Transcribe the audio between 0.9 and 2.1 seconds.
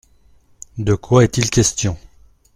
quoi est-il question?